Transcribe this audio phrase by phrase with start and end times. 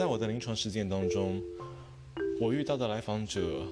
[0.00, 1.42] 在我的临床实践当中，
[2.40, 3.66] 我遇到的来访者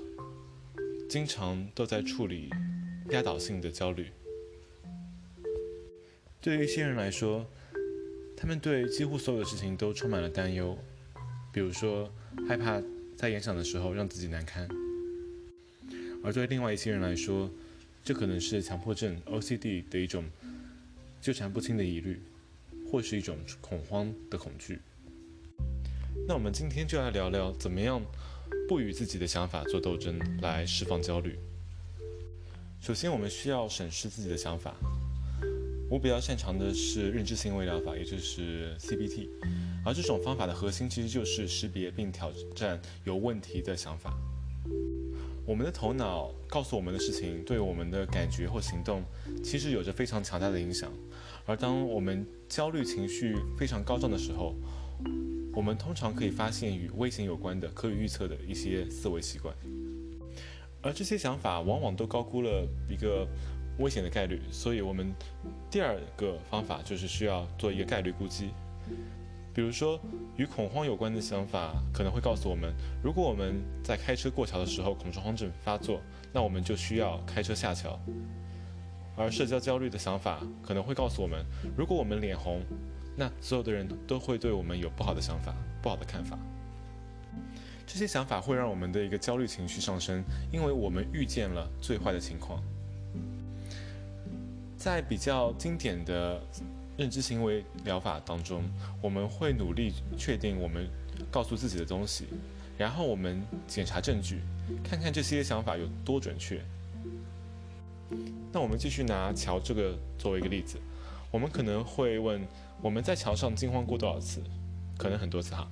[1.09, 2.51] 经常都在处理
[3.09, 4.09] 压倒性的焦虑。
[6.39, 7.47] 对于一些人来说，
[8.37, 10.77] 他们对几乎所有的事情都充满了担忧，
[11.51, 12.13] 比如说
[12.47, 12.79] 害怕
[13.17, 14.69] 在演讲的时候让自己难堪；
[16.23, 17.51] 而对另外一些人来说，
[18.05, 20.27] 这可能是强迫症 （OCD） 的一种
[21.23, 22.21] 纠缠不清的疑虑，
[22.93, 24.79] 或是一种恐慌的恐惧。
[26.27, 28.03] 那我们今天就来聊聊，怎么样
[28.69, 31.39] 不与自己的想法做斗争，来释放焦虑。
[32.81, 34.75] 首先，我们需要审视自己的想法。
[35.91, 39.29] 我比较擅长的是认知行为疗法，也就是 CBT，
[39.85, 44.15] 而这种方法的核心其实就是识别并挑战有问题的想法。
[45.47, 49.03] 我们的头脑告诉我们的事情，对我们的感觉或行动，
[49.43, 50.93] 其实有着非常强大的影响。
[51.47, 54.55] 而当我们焦虑情绪非常高涨的时候，
[55.55, 59.55] 我们通常可以发现与危险有关的、可以预测的一些思维习惯，
[60.83, 63.27] 而这些想法往往都高估了一个。
[63.79, 65.15] 危险的概率，所以我们
[65.71, 68.51] 第二个方法就是需要做一个概率估计。
[69.55, 70.01] 比如说，
[70.37, 72.75] 与恐慌有关的想法可能会告诉我们，
[73.05, 76.01] 如果我们在开车过桥的时候恐慌症发作，
[76.33, 77.97] 那我们就需要开车下桥。
[79.17, 81.47] 而社交焦虑的想法可能会告诉我们，
[81.77, 82.61] 如果我们脸红，
[83.19, 85.53] 那所有的人都会对我们有不好的想法、
[85.83, 86.39] 不好的看法。
[87.85, 92.63] 这些想法会让我们的一个焦虑情绪上升，因为我们预见了最坏的情况。
[94.77, 96.41] 在比较经典的
[96.97, 98.63] 认知行为疗法当中，
[99.03, 100.89] 我们会努力确定我们
[101.29, 102.27] 告诉自己的东西，
[102.79, 104.43] 然后我们检查证据，
[104.85, 106.63] 看看这些想法有多准确。
[108.53, 110.79] 那我们继续拿桥这个作为一个例子，
[111.31, 112.41] 我们可能会问：
[112.81, 114.43] 我们在桥上惊慌过多少次？
[114.97, 115.71] 可能很多次哈。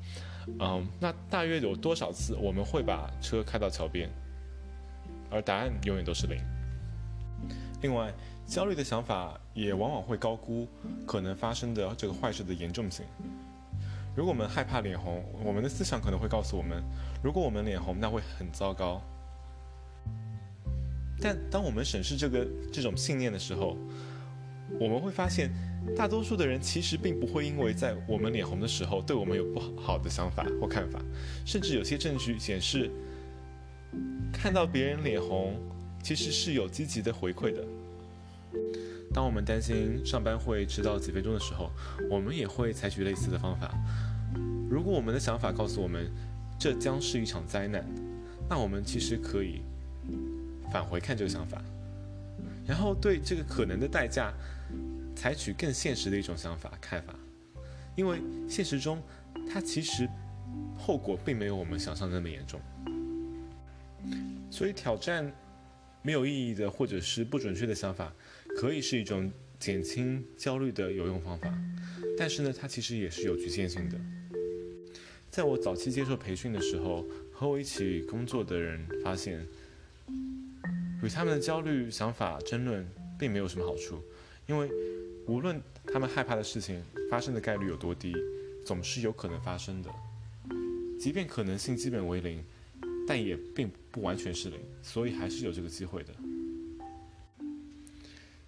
[0.61, 4.09] 嗯，那大约有多少次我们会把车开到桥边？
[5.31, 6.39] 而答案永远都是零。
[7.83, 8.13] 另外，
[8.47, 10.69] 焦虑的想法也往往会高估
[11.05, 13.05] 可能发生的这个坏事的严重性。
[14.15, 16.83] 如果我们害怕脸红，我们的思想可能会告诉我们：
[17.23, 19.03] 如果我们脸红，那会很糟糕。
[21.21, 23.77] 但当我们审视这个这种信念的时候，
[24.81, 25.51] 我们会发现，
[25.97, 31.01] 大多数的人其实并不会因为在我们脸红的时候对我们有不好的想法或看法，
[31.45, 32.91] 甚至有些证据显示，
[34.33, 35.55] 看到别人脸红。
[36.03, 37.65] 其实是有积极的回馈的。
[39.13, 41.69] 当我们担心上班会迟到几分钟的时候，
[42.09, 43.75] 我们也会采取类似的方法。
[44.71, 46.09] 如果我们的想法告诉我们
[46.61, 47.85] 这将是一场灾难，
[48.49, 49.63] 那我们其实可以
[50.71, 51.61] 返回看这个想法，
[52.65, 54.33] 然后对这个可能的代价
[55.17, 57.19] 采取更现实的一种想法看法，
[57.97, 59.03] 因为现实中
[59.51, 60.09] 它其实
[60.79, 62.61] 后果并没有我们想象的那么严重，
[64.51, 65.35] 所以挑战。
[66.03, 68.15] 没有意义的或者是不准确的想法，
[68.57, 69.29] 可以是一种
[69.59, 71.53] 减轻焦虑的有用方法，
[72.17, 73.99] 但是呢，它其实也是有局限性的。
[75.33, 79.45] 在我早期接受培训的时候，和我一起工作的人发现，
[81.03, 82.89] 与他们的焦虑想法争论
[83.19, 84.01] 并没有什么好处，
[84.47, 84.71] 因为
[85.27, 88.15] 无论他们害怕的事情发生的概率有多低，
[88.65, 89.91] 总是有可能发生的，
[90.99, 92.45] 即便可能性基本为零。
[93.09, 96.13] 但也并不完全是零，所以还是有这个机会的。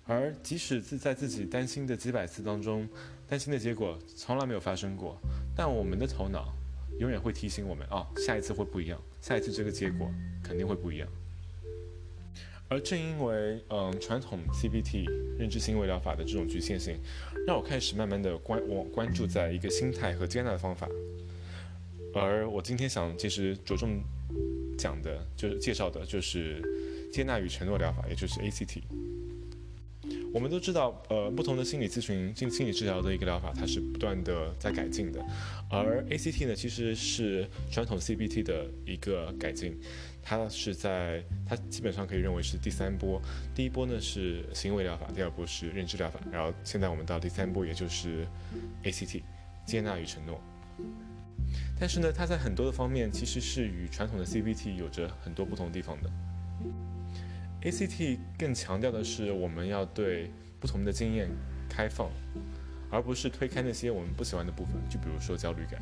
[0.04, 2.88] 而即使是在自己担心的几百次当中，
[3.28, 5.16] 担心的结果从来没有发生过，
[5.56, 6.52] 但我们的头脑
[6.98, 10.10] 永远会提醒我们：哦，下一次会不一样，下一次这个结果
[10.42, 11.08] 肯定会不一样。
[12.68, 15.08] 而正因为嗯传统 CBT
[15.38, 16.96] 认知行为疗法的这种局限性，
[17.46, 20.88] 让我开始慢慢的关我关注在一个心态和接纳的方法。
[22.14, 24.00] 而我今天想其实着重。
[24.76, 26.62] 讲的就是介绍的，就是
[27.12, 28.80] 接纳与承诺疗法，也就是 ACT。
[30.32, 35.24] 我们都知道，呃，不同的心理咨询、心心理治疗的一个疗法，它是不断的在改进的。
[35.70, 39.78] 而 ACT 呢，其实是传统 CBT 的一个改进，
[40.22, 43.20] 它是在它基本上可以认为是第三波。
[43.54, 48.26] 第一波呢是行为疗法，第二波是认知疗法，然后现在我们到第三波，也就是
[48.84, 49.22] ACT，
[49.66, 50.40] 接纳与承诺。
[51.80, 56.10] 但是呢，它在很多的方面其实是与传统的 CBT 有着很多不同地方的。
[57.62, 61.28] ACT 更强调的是我们要对不同的经验
[61.68, 62.08] 开放，
[62.90, 65.80] 而不是推开那些我们不喜欢的部分，就比如说焦虑感。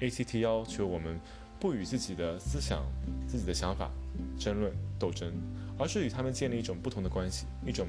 [0.00, 1.18] ACT 要求我们
[1.58, 2.84] 不与自己的思想、
[3.26, 3.90] 自己的想法
[4.38, 5.32] 争论斗争，
[5.78, 7.86] 而是与他们建立一种不同的关系，一种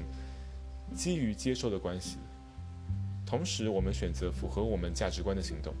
[0.94, 2.18] 基于接受的关系。
[3.26, 5.74] 同时，我们选择符合我们价值观的行动。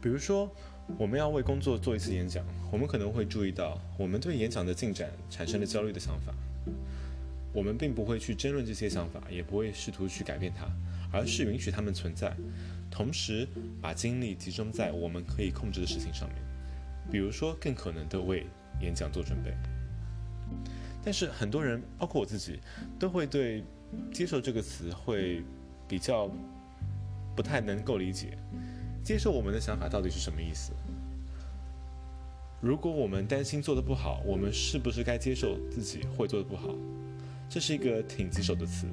[0.00, 0.50] 比如说，
[0.98, 6.34] 我们要为工作做一次演讲，我们可能会注意到我们对演讲的进展产生了焦虑的想法。
[7.52, 10.66] 我们并不会去争论这些想法，也不会试图去改变它，
[11.10, 12.32] 而是允许它们存在，
[12.90, 13.48] 同时
[13.80, 16.36] 把精力集中在我们可以控制的事情上面，
[17.10, 18.46] 比如说更可能的为
[18.80, 19.52] 演讲做准备。
[21.02, 22.60] 但是很多人，包括我自己，
[22.98, 23.64] 都会对
[24.12, 25.42] “接受”这个词会
[25.88, 26.30] 比较
[27.34, 28.36] 不太能够理解。
[29.02, 30.72] 接受我们的想法到底是什么意思？
[32.60, 36.74] 如果我们担心做的不好，我们是不是该接受自己会做的不好？
[37.48, 38.86] 这是一个挺棘手的词。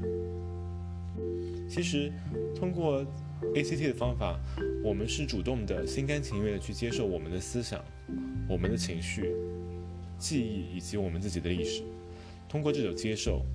[1.69, 2.11] 其实，
[2.55, 3.05] 通过
[3.53, 4.39] ACT 的方法，
[4.81, 7.83] 我们是主动的、心甘情愿的去接受我们的思想、
[8.47, 9.33] 我们的情绪、
[10.17, 11.83] 记忆以及我们自己的历史。
[12.47, 13.45] 通过这种接受，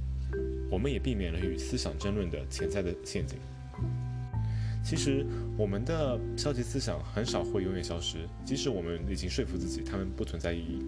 [0.70, 3.38] 我们也避免了与思想争论的潜在的陷阱。
[4.84, 5.24] 其实，
[5.56, 10.84] 我们的消极思想很少会永远消失，即使我们已经说服自己它们不存在意义。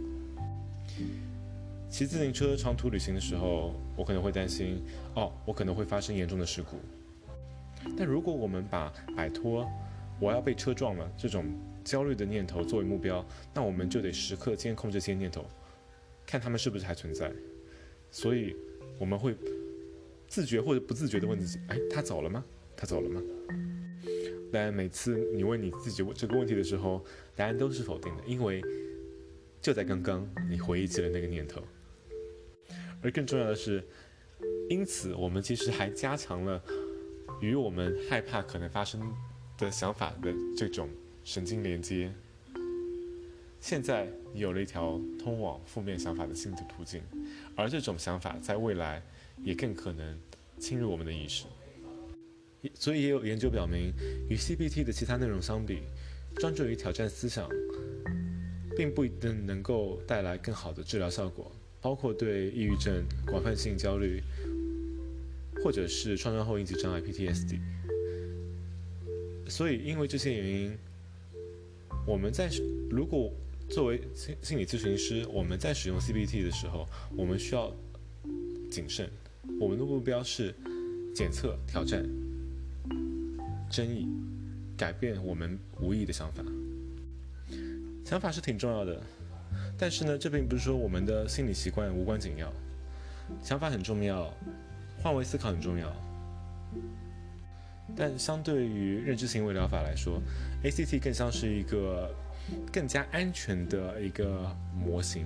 [1.88, 4.82] 骑自行车长途旅行的时候，我可能会担心，
[5.14, 6.76] 哦，我可能会发生严重的事故。
[7.96, 9.66] 但如果我们把摆脱
[10.20, 11.44] 我要被车撞了这种
[11.84, 13.24] 焦虑的念头作为目标，
[13.54, 15.46] 那我们就得时刻监控这些念头，
[16.26, 17.32] 看他们是不是还存在。
[18.10, 18.56] 所以
[18.98, 19.36] 我们会
[20.26, 22.44] 自觉或者不自觉地问自己：哎，他走了吗？
[22.76, 23.22] 他走了吗？
[24.52, 27.04] 但每次你问你自己问这个问题的时候，
[27.34, 28.62] 答案都是否定的，因为
[29.60, 31.62] 就在刚刚你回忆起了那个念头。
[33.02, 33.84] 而更重要的是，
[34.70, 36.62] 因此我们其实还加强了
[37.40, 39.00] 与我们害怕可能发生
[39.58, 40.88] 的想法的这种
[41.22, 42.12] 神经连接。
[43.60, 47.02] 现在有了一条通往负面想法的新的途径，
[47.56, 49.02] 而这种想法在未来
[49.42, 50.18] 也更可能
[50.58, 51.46] 侵入我们的意识。
[52.72, 53.92] 所以也有研究表明，
[54.28, 55.80] 与 CBT 的其他内容相比，
[56.36, 57.48] 专注于挑战思想，
[58.76, 64.22] 并不一定能够带来更好的治疗效果，包括对抑郁症、广泛性焦虑，
[65.62, 67.58] 或者是创伤后应激障碍 （PTSD）。
[69.48, 70.78] 所以，因为这些原因，
[72.06, 72.50] 我们在
[72.90, 73.30] 如果
[73.68, 76.86] 作为心心理咨询师，我们在使用 CBT 的时候，
[77.16, 77.70] 我们需要
[78.70, 79.10] 谨慎。
[79.60, 80.54] 我们的目标是
[81.14, 82.02] 检测、挑战、
[83.74, 84.06] 争议、
[84.76, 86.44] 改变我们无意的想法。
[88.04, 89.02] 想法是挺重要的，
[89.76, 92.52] 但是呢，这并不是说我们的心理习惯无关紧要。
[93.42, 94.32] 想法很重要，
[95.02, 95.92] 换位思考很重要，
[97.96, 100.22] 但相对于认知行为疗法来说
[100.62, 102.14] ，ACT 更像是一个。
[102.70, 105.24] 更加安全的一个模型，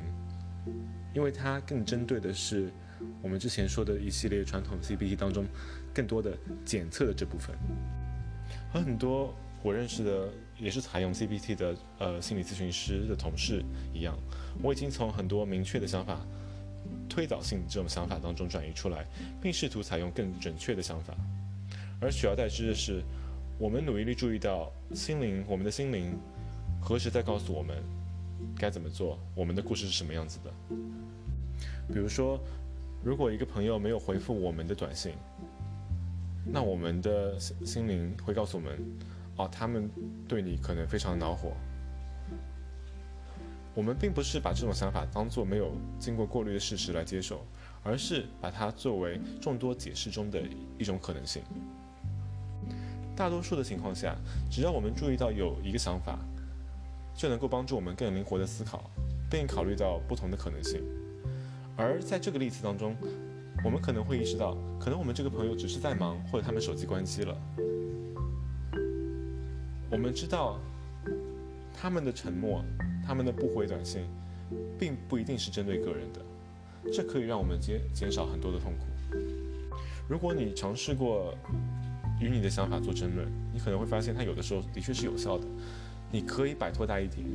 [1.12, 2.70] 因为它更针对的是
[3.20, 5.44] 我们之前说的一系列传统 CBT 当中
[5.92, 7.56] 更多的检测的这部分。
[8.72, 10.28] 和很多我认识的
[10.58, 14.16] 也是采用 CBT 的呃心理咨询师的同事一样，
[14.62, 16.20] 我已经从很多明确的想法、
[17.08, 19.06] 推导性这种想法当中转移出来，
[19.40, 21.14] 并试图采用更准确的想法。
[22.00, 23.02] 而取而代之的是，
[23.58, 26.16] 我们努力注意到心灵，我们的心灵。
[26.80, 27.76] 何时在告诉我们
[28.56, 29.18] 该怎么做？
[29.34, 30.52] 我们的故事是什么样子的？
[31.92, 32.38] 比如说，
[33.02, 35.12] 如果一个朋友没有回复我们的短信，
[36.50, 38.78] 那我们的心心灵会告诉我们：
[39.36, 39.90] 哦，他们
[40.26, 41.52] 对你可能非常恼火。
[43.74, 47.44] 我们并不是把这种想法当做没有经过过滤的事实来接受，
[47.82, 50.42] 而是把它作为众多解释中的
[50.78, 51.42] 一种可能性。
[53.14, 54.16] 大多数的情况下，
[54.50, 56.18] 只要我们注意到有一个想法。
[57.18, 58.88] 就能够帮助我们更灵活的思考，
[59.28, 60.80] 并考虑到不同的可能性。
[61.76, 62.94] 而在这个例子当中，
[63.64, 67.36] 我们可能会意识到，可能我们这个朋友只是在忙，或者他们手机关机了。
[69.90, 70.58] 我们知道，
[71.74, 72.64] 他们的沉默，
[73.04, 74.02] 他们的不回短信，
[74.78, 76.20] 并不一定是针对个人的，
[76.92, 78.86] 这可以让我们减减少很多的痛苦。
[80.08, 81.34] 如果你尝试过
[82.20, 85.44] 与你的想法做争论，你可能会发现，它有的时候的确是有效的。
[86.10, 87.26] 你可以摆脱大一点，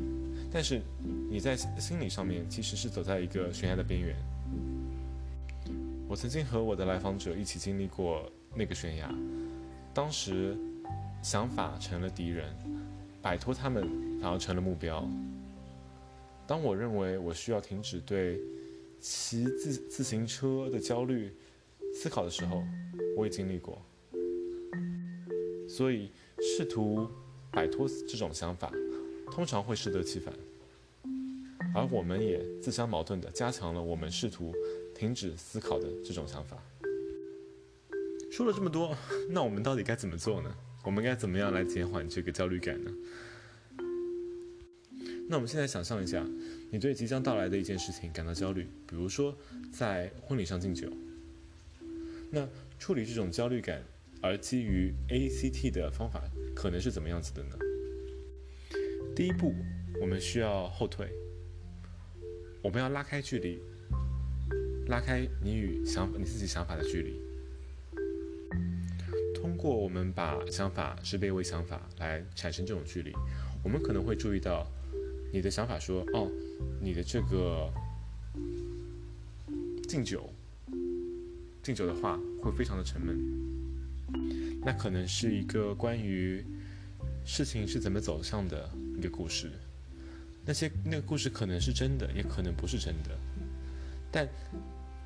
[0.51, 0.82] 但是
[1.30, 4.15] 你在心理上面其实是走在一个悬崖的边缘。
[6.13, 9.12] 我曾经和我的来访者一起经历过那个悬崖，
[9.96, 10.55] 当时
[11.24, 12.55] 想法成了敌人，
[13.20, 13.84] 摆脱他们
[14.22, 15.10] 反而成了目标。
[16.46, 18.39] 当我认为我需要停止对
[19.00, 21.36] 骑自自行车的焦虑
[21.96, 22.63] 思考的时候，
[23.17, 23.82] 我也经历过，
[25.67, 27.10] 所以试图。
[27.51, 28.72] 摆脱这种想法，
[29.32, 30.34] 通常会适得其反，
[31.74, 34.51] 而我们也自相矛盾地加强了我们试图
[35.03, 36.57] 停止思考的这种想法。
[38.31, 38.95] 说了这么多，
[39.29, 40.55] 那我们到底该怎么做呢？
[40.86, 42.91] 我们该怎么样来减缓这个焦虑感呢？
[45.27, 46.25] 那我们现在想象一下，
[46.72, 49.36] 你对即将到来的一件事情感到焦虑，比如说
[49.74, 50.89] 在婚礼上敬酒。
[52.31, 52.48] 那
[52.79, 53.83] 处理这种焦虑感，
[54.22, 56.24] 而基于 ACT 的方法，
[56.55, 57.57] 可能是怎么样子的呢？
[59.13, 59.53] 第一步，
[60.00, 61.12] 我们需要后退，
[62.62, 63.60] 我们要拉开距离，
[64.88, 67.20] 拉开你与想你自己想法的距离。
[69.34, 73.12] 通过我们把想法识别为想法来产生这种距离，
[73.63, 74.66] 我们可能会注意到，
[75.32, 76.32] 你的想法说：“哦，
[76.82, 77.72] 你的这个
[79.88, 80.30] 敬酒，
[81.62, 83.18] 敬酒的话会非常的沉闷。”
[84.66, 86.46] 那可能是一个关于
[87.25, 88.70] 事情是怎么走向的。
[88.96, 89.52] 一个故事，
[90.46, 93.10] 那些那个故事可能是真的，也可能不是真的。
[94.12, 94.25] 但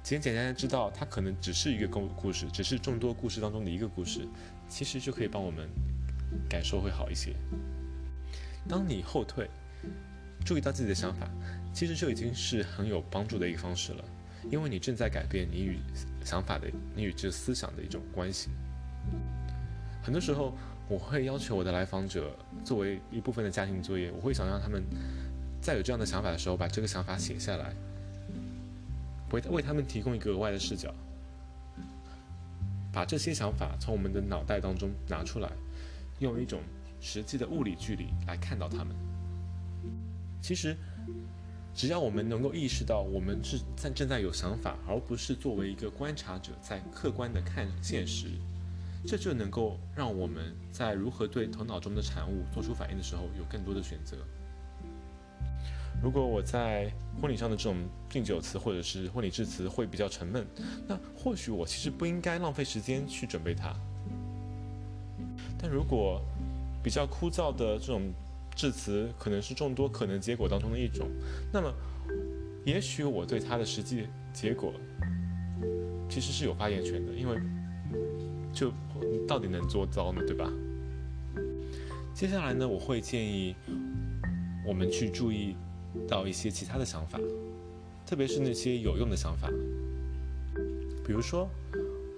[0.07, 4.25] 简简单单知道它可能只是一个故故事，只是众多故事当中的一个故事，
[4.69, 5.67] 其实就可以帮我们
[6.49, 7.35] 感受会好一些。
[8.69, 9.49] 当你后退，
[10.45, 11.29] 注意到自己的想法，
[11.73, 14.05] 其实就已经是很有帮助的一个方式了，
[14.49, 15.77] 因为你正在改变你与
[16.23, 18.49] 想法的、你与这思想的一种关系。
[20.01, 20.57] 很多时候。
[20.89, 22.33] 我会要求我的来访者
[22.63, 24.81] 作为一部分的家庭作业，我会想让他们
[25.61, 27.73] 在有这样的想法的时候，把这个想法写下来，
[29.31, 30.93] 为为他们提供一个额外的视角，
[32.91, 35.51] 把这些想法从我们的脑袋当中拿出来，
[36.19, 36.61] 用一种
[36.99, 38.95] 实际的物理距离来看到他们。
[40.41, 40.75] 其实，
[41.75, 48.27] 只要我们能够意识到我们是在正在有想法，而不是作为一个观察者在客观的看现实。
[49.05, 54.17] 这就能够让我们在如何对头脑中的产物做出反应的时候有更多的选择。
[56.01, 57.75] 如果我在婚礼上的这种
[58.09, 60.45] 敬酒词或者是婚礼致辞会比较沉闷，
[60.87, 63.73] 那或许我其实不应该浪费时间去准备它。
[65.57, 66.21] 但如果
[66.83, 68.01] 比较枯燥的这种
[68.55, 71.09] 致辞可能是众多可能结果当中的一种，
[71.51, 71.73] 那么
[72.65, 74.73] 也许我对它的实际结果
[76.09, 77.37] 其实是有发言权的，因为
[78.53, 78.71] 就。
[79.27, 80.49] 到底能做糟呢，对吧？
[82.13, 83.53] 接下来呢，我会建议
[84.65, 85.53] 我们去注意
[86.07, 87.19] 到一些其他的想法，
[88.05, 89.49] 特别是那些有用的想法。
[91.05, 91.47] 比如说，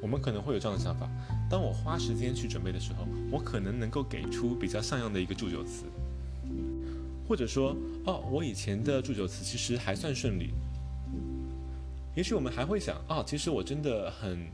[0.01, 1.07] 我们可能会有这样的想法：
[1.49, 5.83] 当我花时间去准备的时候，我可能能够给出比较像样的一个祝酒词，
[7.27, 10.49] 或者说，哦，我以前的祝酒词其实还算顺利。
[12.15, 14.47] 也许我们还会想：哦，其实我真的很。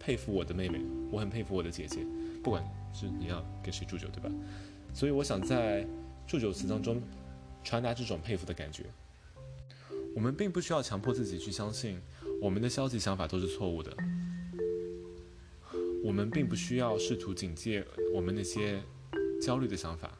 [0.00, 0.80] 佩服我的妹妹，
[1.10, 1.98] 我很佩服我的姐姐，
[2.42, 4.30] 不管是你要跟谁祝酒，对吧？
[4.94, 5.84] 所以我想在
[6.24, 7.02] 祝酒词当中
[7.68, 8.86] 传达这种佩服的感觉。
[10.16, 12.00] 我们并不需要强迫自己去相信
[12.40, 13.94] 我们的消极想法都是错误的，
[16.02, 18.82] 我们并不需要试图警戒我们那些
[19.38, 20.18] 焦虑的想法，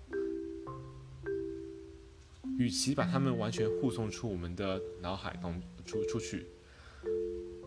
[2.58, 6.44] 与其把它们完全护送出我们的脑海当出出去。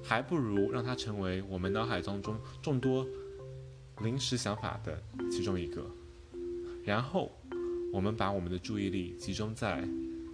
[0.03, 3.07] 还不如让它成为我们脑海当中众多
[4.03, 5.83] 临时想法的其中一个，
[6.83, 7.31] 然后
[7.91, 9.87] 我们把我们的注意力集中在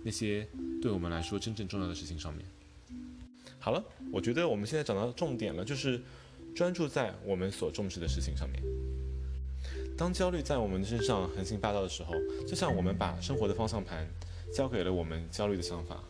[0.03, 0.47] 那些
[0.81, 2.45] 对我们来说真正重要的事情上面。
[3.59, 6.01] 好了，我觉得我们现在找到重点了，就是
[6.55, 8.61] 专注在我们所重视的事情上面。
[9.97, 12.13] 当焦虑在我们身上横行霸道的时候，
[12.47, 14.07] 就像我们把生活的方向盘
[14.53, 16.03] 交给了我们焦虑的想法，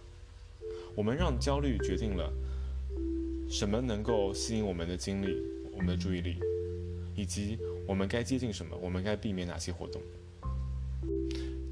[0.94, 2.32] 我们让焦虑决定了。
[3.50, 6.36] 什么能够吸引我们的精力、我们的注意力，
[7.16, 10.02] 以及我们该接近什么，我们该避免哪些活动？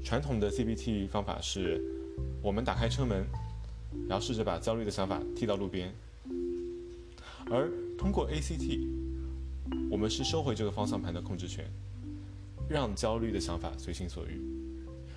[0.06, 1.82] 传统的 CBT 方法是，
[2.40, 3.26] 我们打开车门，
[4.08, 5.88] 然后试着把焦虑的想法踢到路边；
[7.50, 8.86] 而通过 ACT，
[9.90, 11.68] 我们是收回这个方向盘的控制权，
[12.70, 14.40] 让焦虑的想法随心所欲。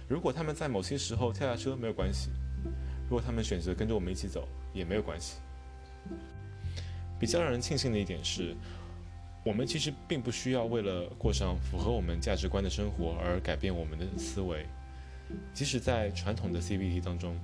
[0.08, 2.32] 如果他们在某些时候跳下车没有关系，
[3.08, 5.36] 如果他们选择跟着我们一起走也没有关系。
[7.20, 8.56] 比较让人庆幸的一点是，
[9.46, 14.66] 我们其实并不需要为了过上符合我们价值观的生活而改变我们的思维。
[15.54, 17.36] 即使在传统的 CBT 当中，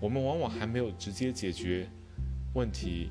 [0.00, 1.88] 我们往往还没有直接解决
[2.54, 3.10] 问题，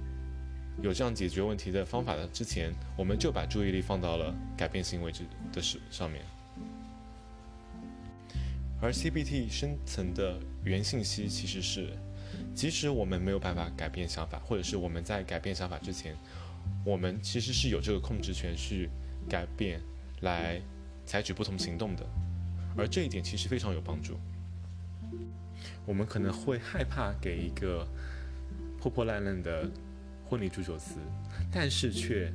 [0.82, 6.22] 有这样解决问题的方法的之前，我们就把注意力放到了改变行为之的事上面。
[8.82, 11.94] 而 CBT 深层的原信息其实是。
[12.54, 16.16] 即使我们没有办法改变想法，或者是我们在改变想法之前，
[16.84, 18.90] 我们其实是有这个控制权去
[19.30, 19.80] 改变，
[20.22, 20.60] 来
[21.06, 22.04] 采取不同行动的。
[22.78, 24.18] 而这一点其实非常有帮助。
[25.86, 27.88] 我们可能会害怕给一个
[28.80, 29.70] 破破烂烂的
[30.26, 30.96] 婚礼祝酒词，
[31.52, 32.32] 但是却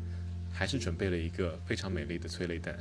[0.53, 2.77] 还是准备了一个非常美丽的催泪弹。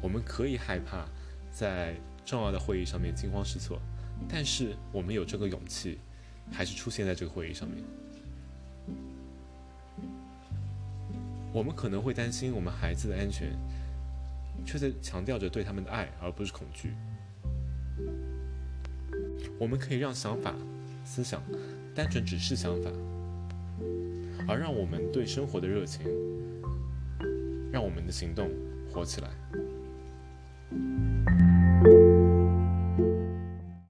[0.00, 1.04] 我们可以害怕
[1.50, 3.80] 在重要的会议上面惊慌失措，
[4.28, 5.98] 但是我们有这个勇气，
[6.52, 7.82] 还是出现在这个会议上面。
[11.52, 13.50] 我们可能会担心我们孩子的安全，
[14.64, 16.94] 却在强调着对他们的爱，而不是恐惧。
[19.58, 20.54] 我们可以让想法、
[21.04, 21.42] 思想
[21.94, 22.90] 单纯只是想法，
[24.48, 26.02] 而让我们对生活的热情，
[27.72, 28.50] 让我们的行动
[28.92, 29.30] 活起来。